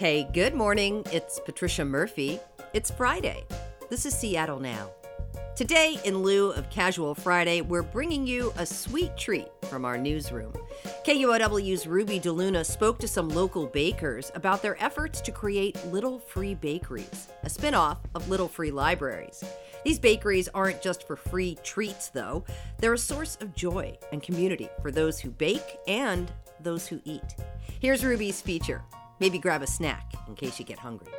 Hey, 0.00 0.26
good 0.32 0.54
morning. 0.54 1.04
It's 1.12 1.38
Patricia 1.38 1.84
Murphy. 1.84 2.40
It's 2.72 2.90
Friday. 2.90 3.44
This 3.90 4.06
is 4.06 4.14
Seattle 4.14 4.58
Now. 4.58 4.88
Today, 5.54 5.98
in 6.06 6.22
lieu 6.22 6.52
of 6.52 6.70
Casual 6.70 7.14
Friday, 7.14 7.60
we're 7.60 7.82
bringing 7.82 8.26
you 8.26 8.50
a 8.56 8.64
sweet 8.64 9.14
treat 9.18 9.48
from 9.64 9.84
our 9.84 9.98
newsroom. 9.98 10.54
KUOW's 11.04 11.86
Ruby 11.86 12.18
DeLuna 12.18 12.64
spoke 12.64 12.98
to 13.00 13.06
some 13.06 13.28
local 13.28 13.66
bakers 13.66 14.32
about 14.34 14.62
their 14.62 14.82
efforts 14.82 15.20
to 15.20 15.32
create 15.32 15.76
Little 15.88 16.18
Free 16.18 16.54
Bakeries, 16.54 17.28
a 17.42 17.50
spinoff 17.50 17.98
of 18.14 18.30
Little 18.30 18.48
Free 18.48 18.70
Libraries. 18.70 19.44
These 19.84 19.98
bakeries 19.98 20.48
aren't 20.54 20.80
just 20.80 21.06
for 21.06 21.16
free 21.16 21.58
treats, 21.62 22.08
though, 22.08 22.46
they're 22.78 22.94
a 22.94 22.98
source 22.98 23.36
of 23.42 23.54
joy 23.54 23.98
and 24.12 24.22
community 24.22 24.70
for 24.80 24.90
those 24.90 25.20
who 25.20 25.28
bake 25.28 25.78
and 25.86 26.32
those 26.58 26.86
who 26.86 27.02
eat. 27.04 27.34
Here's 27.80 28.02
Ruby's 28.02 28.40
feature 28.40 28.82
Maybe 29.20 29.38
grab 29.38 29.62
a 29.62 29.66
snack 29.66 30.14
in 30.26 30.34
case 30.34 30.58
you 30.58 30.64
get 30.64 30.78
hungry. 30.78 31.12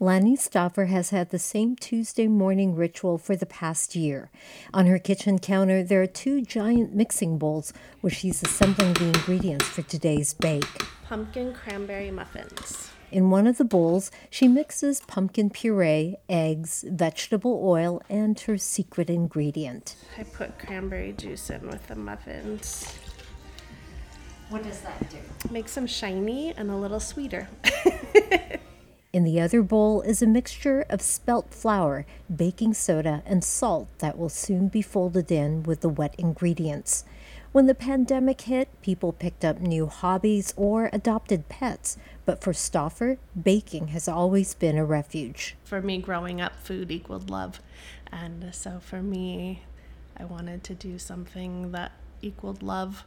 Lani 0.00 0.36
Stauffer 0.36 0.86
has 0.86 1.10
had 1.10 1.30
the 1.30 1.38
same 1.38 1.76
Tuesday 1.76 2.26
morning 2.26 2.74
ritual 2.74 3.16
for 3.16 3.36
the 3.36 3.46
past 3.46 3.94
year. 3.94 4.30
On 4.74 4.86
her 4.86 4.98
kitchen 4.98 5.38
counter, 5.38 5.82
there 5.82 6.02
are 6.02 6.06
two 6.06 6.42
giant 6.42 6.94
mixing 6.94 7.38
bowls 7.38 7.72
where 8.00 8.10
she's 8.10 8.42
assembling 8.42 8.94
the 8.94 9.06
ingredients 9.06 9.66
for 9.66 9.82
today's 9.82 10.34
bake. 10.34 10.66
Pumpkin 11.04 11.54
cranberry 11.54 12.10
muffins. 12.10 12.90
In 13.12 13.30
one 13.30 13.46
of 13.46 13.58
the 13.58 13.64
bowls, 13.64 14.10
she 14.28 14.48
mixes 14.48 15.00
pumpkin 15.06 15.48
puree, 15.48 16.16
eggs, 16.28 16.84
vegetable 16.88 17.62
oil, 17.64 18.02
and 18.08 18.38
her 18.40 18.58
secret 18.58 19.08
ingredient. 19.08 19.94
I 20.18 20.24
put 20.24 20.58
cranberry 20.58 21.12
juice 21.12 21.48
in 21.48 21.68
with 21.68 21.86
the 21.86 21.94
muffins. 21.94 22.98
What 24.54 24.62
does 24.62 24.82
that 24.82 25.10
do? 25.10 25.16
Makes 25.50 25.74
them 25.74 25.88
shiny 25.88 26.54
and 26.56 26.70
a 26.70 26.76
little 26.76 27.00
sweeter. 27.00 27.48
In 29.12 29.24
the 29.24 29.40
other 29.40 29.64
bowl 29.64 30.00
is 30.02 30.22
a 30.22 30.28
mixture 30.28 30.86
of 30.88 31.02
spelt 31.02 31.52
flour, 31.52 32.06
baking 32.32 32.74
soda, 32.74 33.24
and 33.26 33.42
salt 33.42 33.88
that 33.98 34.16
will 34.16 34.28
soon 34.28 34.68
be 34.68 34.80
folded 34.80 35.32
in 35.32 35.64
with 35.64 35.80
the 35.80 35.88
wet 35.88 36.14
ingredients. 36.18 37.04
When 37.50 37.66
the 37.66 37.74
pandemic 37.74 38.42
hit, 38.42 38.68
people 38.80 39.12
picked 39.12 39.44
up 39.44 39.58
new 39.58 39.88
hobbies 39.88 40.54
or 40.56 40.88
adopted 40.92 41.48
pets, 41.48 41.98
but 42.24 42.40
for 42.40 42.52
Stauffer, 42.52 43.18
baking 43.40 43.88
has 43.88 44.06
always 44.06 44.54
been 44.54 44.78
a 44.78 44.84
refuge. 44.84 45.56
For 45.64 45.82
me, 45.82 45.98
growing 45.98 46.40
up, 46.40 46.62
food 46.62 46.92
equaled 46.92 47.28
love. 47.28 47.60
And 48.12 48.54
so 48.54 48.78
for 48.78 49.02
me, 49.02 49.64
I 50.16 50.24
wanted 50.24 50.62
to 50.62 50.74
do 50.74 51.00
something 51.00 51.72
that 51.72 51.90
equaled 52.24 52.62
love 52.62 53.04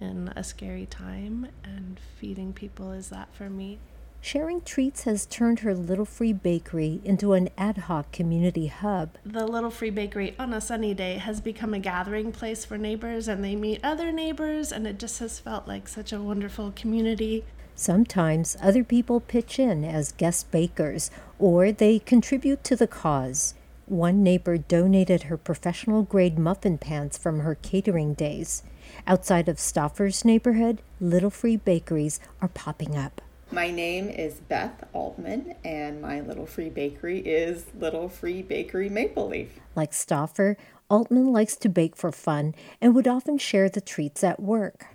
in 0.00 0.32
a 0.34 0.42
scary 0.44 0.86
time, 0.86 1.48
and 1.62 2.00
feeding 2.18 2.52
people 2.52 2.92
is 2.92 3.10
that 3.10 3.34
for 3.34 3.50
me. 3.50 3.78
Sharing 4.22 4.60
Treats 4.60 5.04
has 5.04 5.24
turned 5.24 5.60
her 5.60 5.74
Little 5.74 6.04
Free 6.04 6.34
Bakery 6.34 7.00
into 7.04 7.32
an 7.32 7.48
ad 7.56 7.78
hoc 7.78 8.12
community 8.12 8.66
hub. 8.66 9.16
The 9.24 9.46
Little 9.46 9.70
Free 9.70 9.88
Bakery 9.88 10.34
on 10.38 10.52
a 10.52 10.60
sunny 10.60 10.92
day 10.92 11.16
has 11.16 11.40
become 11.40 11.72
a 11.72 11.78
gathering 11.78 12.30
place 12.30 12.64
for 12.66 12.76
neighbors, 12.76 13.28
and 13.28 13.42
they 13.42 13.56
meet 13.56 13.80
other 13.82 14.12
neighbors, 14.12 14.72
and 14.72 14.86
it 14.86 14.98
just 14.98 15.20
has 15.20 15.38
felt 15.38 15.66
like 15.66 15.88
such 15.88 16.12
a 16.12 16.20
wonderful 16.20 16.70
community. 16.76 17.44
Sometimes 17.74 18.58
other 18.60 18.84
people 18.84 19.20
pitch 19.20 19.58
in 19.58 19.84
as 19.84 20.12
guest 20.12 20.50
bakers, 20.50 21.10
or 21.38 21.72
they 21.72 21.98
contribute 21.98 22.62
to 22.64 22.76
the 22.76 22.86
cause. 22.86 23.54
One 23.90 24.22
neighbor 24.22 24.56
donated 24.56 25.24
her 25.24 25.36
professional 25.36 26.04
grade 26.04 26.38
muffin 26.38 26.78
pans 26.78 27.18
from 27.18 27.40
her 27.40 27.56
catering 27.56 28.14
days. 28.14 28.62
Outside 29.04 29.48
of 29.48 29.58
Stauffer's 29.58 30.24
neighborhood, 30.24 30.80
little 31.00 31.28
free 31.28 31.56
bakeries 31.56 32.20
are 32.40 32.46
popping 32.46 32.96
up. 32.96 33.20
My 33.52 33.70
name 33.70 34.08
is 34.08 34.40
Beth 34.48 34.84
Altman, 34.92 35.56
and 35.64 36.00
my 36.00 36.20
Little 36.20 36.46
Free 36.46 36.68
Bakery 36.68 37.18
is 37.18 37.66
Little 37.78 38.08
Free 38.08 38.42
Bakery 38.42 38.88
Maple 38.88 39.28
Leaf. 39.28 39.58
Like 39.74 39.92
Stauffer, 39.92 40.56
Altman 40.88 41.32
likes 41.32 41.56
to 41.56 41.68
bake 41.68 41.96
for 41.96 42.12
fun 42.12 42.54
and 42.80 42.94
would 42.94 43.08
often 43.08 43.38
share 43.38 43.68
the 43.68 43.80
treats 43.80 44.22
at 44.22 44.40
work. 44.40 44.86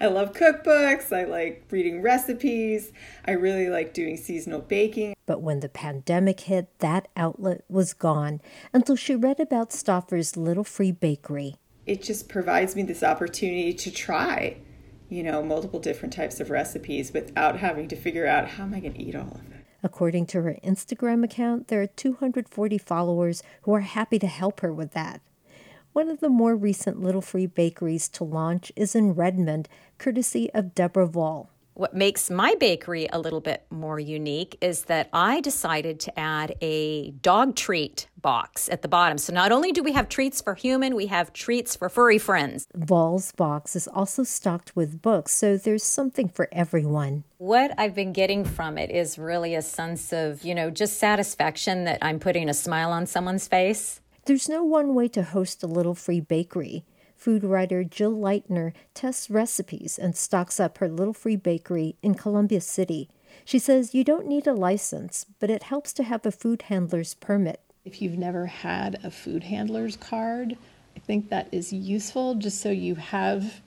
I 0.00 0.06
love 0.06 0.32
cookbooks, 0.32 1.12
I 1.12 1.24
like 1.24 1.64
reading 1.70 2.02
recipes, 2.02 2.92
I 3.24 3.32
really 3.32 3.68
like 3.68 3.94
doing 3.94 4.16
seasonal 4.16 4.60
baking. 4.60 5.14
But 5.26 5.42
when 5.42 5.60
the 5.60 5.68
pandemic 5.68 6.40
hit, 6.40 6.78
that 6.78 7.08
outlet 7.16 7.64
was 7.68 7.94
gone 7.94 8.40
until 8.72 8.96
she 8.96 9.16
read 9.16 9.40
about 9.40 9.72
Stauffer's 9.72 10.36
Little 10.36 10.64
Free 10.64 10.92
Bakery 10.92 11.56
it 11.86 12.02
just 12.02 12.28
provides 12.28 12.74
me 12.74 12.82
this 12.82 13.02
opportunity 13.02 13.74
to 13.74 13.90
try, 13.90 14.56
you 15.14 15.22
know, 15.22 15.42
multiple 15.42 15.78
different 15.78 16.12
types 16.12 16.40
of 16.40 16.50
recipes 16.50 17.12
without 17.12 17.58
having 17.58 17.86
to 17.86 17.94
figure 17.94 18.26
out 18.26 18.48
how 18.48 18.64
am 18.64 18.74
I 18.74 18.80
going 18.80 18.94
to 18.94 19.02
eat 19.02 19.14
all 19.14 19.30
of 19.30 19.50
it. 19.52 19.64
According 19.80 20.26
to 20.26 20.42
her 20.42 20.56
Instagram 20.64 21.22
account, 21.22 21.68
there 21.68 21.80
are 21.80 21.86
240 21.86 22.78
followers 22.78 23.42
who 23.62 23.74
are 23.74 23.80
happy 23.80 24.18
to 24.18 24.26
help 24.26 24.60
her 24.60 24.72
with 24.72 24.92
that. 24.92 25.20
One 25.92 26.08
of 26.08 26.18
the 26.18 26.28
more 26.28 26.56
recent 26.56 27.00
Little 27.00 27.20
Free 27.20 27.46
bakeries 27.46 28.08
to 28.08 28.24
launch 28.24 28.72
is 28.74 28.96
in 28.96 29.12
Redmond, 29.12 29.68
courtesy 29.98 30.50
of 30.52 30.74
Deborah 30.74 31.06
Vall. 31.06 31.48
What 31.76 31.92
makes 31.92 32.30
my 32.30 32.54
bakery 32.60 33.08
a 33.12 33.18
little 33.18 33.40
bit 33.40 33.66
more 33.68 33.98
unique 33.98 34.56
is 34.60 34.82
that 34.84 35.08
I 35.12 35.40
decided 35.40 35.98
to 36.00 36.16
add 36.16 36.54
a 36.60 37.10
dog 37.10 37.56
treat 37.56 38.06
box 38.22 38.68
at 38.68 38.82
the 38.82 38.88
bottom. 38.88 39.18
So 39.18 39.32
not 39.32 39.50
only 39.50 39.72
do 39.72 39.82
we 39.82 39.90
have 39.90 40.08
treats 40.08 40.40
for 40.40 40.54
human, 40.54 40.94
we 40.94 41.08
have 41.08 41.32
treats 41.32 41.74
for 41.74 41.88
furry 41.88 42.18
friends. 42.18 42.68
Vall's 42.76 43.32
box 43.32 43.74
is 43.74 43.88
also 43.88 44.22
stocked 44.22 44.76
with 44.76 45.02
books, 45.02 45.32
so 45.32 45.56
there's 45.56 45.82
something 45.82 46.28
for 46.28 46.48
everyone. 46.52 47.24
What 47.38 47.72
I've 47.76 47.94
been 47.94 48.12
getting 48.12 48.44
from 48.44 48.78
it 48.78 48.92
is 48.92 49.18
really 49.18 49.56
a 49.56 49.62
sense 49.62 50.12
of, 50.12 50.44
you 50.44 50.54
know, 50.54 50.70
just 50.70 50.98
satisfaction 50.98 51.82
that 51.86 51.98
I'm 52.00 52.20
putting 52.20 52.48
a 52.48 52.54
smile 52.54 52.92
on 52.92 53.06
someone's 53.06 53.48
face. 53.48 54.00
There's 54.26 54.48
no 54.48 54.62
one 54.62 54.94
way 54.94 55.08
to 55.08 55.24
host 55.24 55.64
a 55.64 55.66
little 55.66 55.96
free 55.96 56.20
bakery. 56.20 56.84
Food 57.24 57.42
writer 57.42 57.84
Jill 57.84 58.14
Lightner 58.14 58.74
tests 58.92 59.30
recipes 59.30 59.98
and 59.98 60.14
stocks 60.14 60.60
up 60.60 60.76
her 60.76 60.90
little 60.90 61.14
free 61.14 61.36
bakery 61.36 61.96
in 62.02 62.16
Columbia 62.16 62.60
City. 62.60 63.08
She 63.46 63.58
says 63.58 63.94
you 63.94 64.04
don't 64.04 64.26
need 64.26 64.46
a 64.46 64.52
license, 64.52 65.24
but 65.40 65.48
it 65.48 65.62
helps 65.62 65.94
to 65.94 66.02
have 66.02 66.26
a 66.26 66.30
food 66.30 66.60
handler's 66.68 67.14
permit. 67.14 67.60
If 67.82 68.02
you've 68.02 68.18
never 68.18 68.44
had 68.44 69.02
a 69.02 69.10
food 69.10 69.44
handler's 69.44 69.96
card, 69.96 70.58
I 70.94 70.98
think 70.98 71.30
that 71.30 71.48
is 71.50 71.72
useful 71.72 72.34
just 72.34 72.60
so 72.60 72.68
you 72.68 72.96
have 72.96 73.62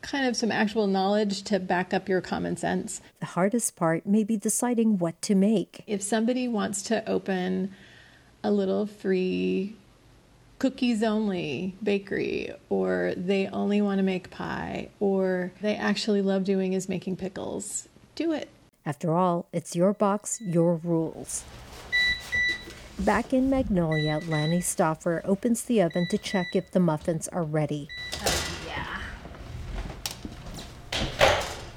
kind 0.00 0.26
of 0.26 0.34
some 0.34 0.50
actual 0.50 0.88
knowledge 0.88 1.44
to 1.44 1.60
back 1.60 1.94
up 1.94 2.08
your 2.08 2.20
common 2.20 2.56
sense. 2.56 3.00
The 3.20 3.26
hardest 3.26 3.76
part 3.76 4.04
may 4.04 4.24
be 4.24 4.36
deciding 4.36 4.98
what 4.98 5.22
to 5.22 5.36
make. 5.36 5.84
If 5.86 6.02
somebody 6.02 6.48
wants 6.48 6.82
to 6.82 7.08
open 7.08 7.72
a 8.42 8.50
little 8.50 8.84
free 8.86 9.76
cookies 10.60 11.02
only 11.02 11.74
bakery, 11.82 12.52
or 12.68 13.14
they 13.16 13.48
only 13.48 13.80
want 13.80 13.98
to 13.98 14.04
make 14.04 14.30
pie, 14.30 14.90
or 15.00 15.52
they 15.62 15.74
actually 15.74 16.22
love 16.22 16.44
doing 16.44 16.74
is 16.74 16.88
making 16.88 17.16
pickles. 17.16 17.88
Do 18.14 18.30
it. 18.32 18.48
After 18.84 19.14
all, 19.14 19.46
it's 19.52 19.74
your 19.74 19.94
box, 19.94 20.38
your 20.40 20.76
rules. 20.76 21.44
Back 22.98 23.32
in 23.32 23.48
Magnolia, 23.48 24.20
Lanny 24.28 24.60
Stauffer 24.60 25.22
opens 25.24 25.62
the 25.62 25.80
oven 25.80 26.06
to 26.10 26.18
check 26.18 26.48
if 26.54 26.70
the 26.70 26.80
muffins 26.80 27.26
are 27.28 27.42
ready. 27.42 27.88
Oh, 28.22 28.58
yeah. 28.68 29.00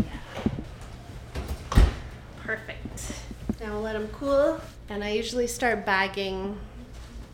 yeah. 0.03 1.85
Perfect. 2.43 3.13
Now 3.61 3.75
we'll 3.75 3.81
let 3.81 3.93
them 3.93 4.09
cool, 4.09 4.59
and 4.89 5.05
I 5.05 5.11
usually 5.11 5.47
start 5.47 5.85
bagging 5.85 6.57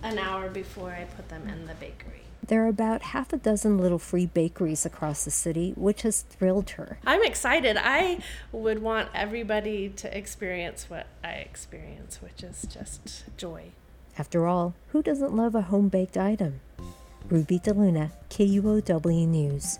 an 0.03 0.17
hour 0.17 0.49
before 0.49 0.91
I 0.91 1.05
put 1.05 1.29
them 1.29 1.47
in 1.47 1.65
the 1.65 1.73
bakery. 1.75 2.21
There 2.45 2.63
are 2.65 2.67
about 2.67 3.01
half 3.01 3.31
a 3.31 3.37
dozen 3.37 3.77
little 3.77 3.99
free 3.99 4.25
bakeries 4.25 4.85
across 4.85 5.23
the 5.23 5.31
city, 5.31 5.73
which 5.75 6.01
has 6.01 6.21
thrilled 6.21 6.71
her. 6.71 6.97
I'm 7.05 7.23
excited. 7.23 7.77
I 7.77 8.19
would 8.51 8.81
want 8.81 9.09
everybody 9.13 9.89
to 9.89 10.17
experience 10.17 10.89
what 10.89 11.07
I 11.23 11.33
experience, 11.33 12.21
which 12.21 12.41
is 12.41 12.65
just 12.71 13.23
joy. 13.37 13.65
After 14.17 14.47
all, 14.47 14.73
who 14.87 15.03
doesn't 15.03 15.35
love 15.35 15.53
a 15.53 15.61
home 15.63 15.89
baked 15.89 16.17
item? 16.17 16.61
Ruby 17.29 17.59
DeLuna, 17.59 18.11
KUOW 18.29 19.27
News. 19.27 19.79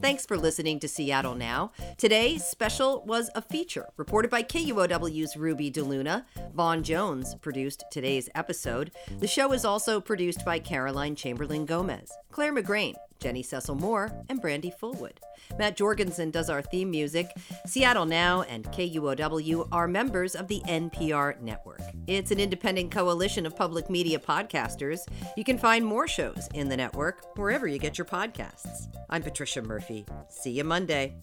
Thanks 0.00 0.24
for 0.24 0.36
listening 0.38 0.78
to 0.80 0.88
Seattle 0.88 1.34
Now. 1.34 1.72
Today's 1.96 2.44
special 2.44 3.02
was 3.04 3.30
a 3.34 3.42
feature 3.42 3.88
reported 3.96 4.30
by 4.30 4.44
KUOW's 4.44 5.36
Ruby 5.36 5.72
DeLuna. 5.72 6.24
Vaughn 6.54 6.84
Jones 6.84 7.34
produced 7.34 7.82
today's 7.90 8.28
episode. 8.36 8.92
The 9.18 9.26
show 9.26 9.52
is 9.52 9.64
also 9.64 10.00
produced 10.00 10.44
by 10.44 10.60
Caroline 10.60 11.16
Chamberlain 11.16 11.66
Gomez. 11.66 12.12
Claire 12.30 12.54
McGrain 12.54 12.94
Jenny 13.20 13.42
Cecil 13.42 13.74
Moore, 13.74 14.12
and 14.28 14.40
Brandy 14.40 14.72
Fullwood. 14.80 15.18
Matt 15.58 15.76
Jorgensen 15.76 16.30
does 16.30 16.50
our 16.50 16.62
theme 16.62 16.90
music. 16.90 17.30
Seattle 17.66 18.06
Now 18.06 18.42
and 18.42 18.64
KUOW 18.64 19.68
are 19.72 19.88
members 19.88 20.34
of 20.34 20.48
the 20.48 20.60
NPR 20.66 21.40
network. 21.40 21.80
It's 22.06 22.30
an 22.30 22.40
independent 22.40 22.90
coalition 22.90 23.46
of 23.46 23.56
public 23.56 23.90
media 23.90 24.18
podcasters. 24.18 25.00
You 25.36 25.44
can 25.44 25.58
find 25.58 25.84
more 25.84 26.06
shows 26.06 26.48
in 26.54 26.68
the 26.68 26.76
network 26.76 27.36
wherever 27.36 27.66
you 27.66 27.78
get 27.78 27.98
your 27.98 28.04
podcasts. 28.04 28.88
I'm 29.10 29.22
Patricia 29.22 29.62
Murphy. 29.62 30.06
See 30.28 30.50
you 30.50 30.64
Monday. 30.64 31.16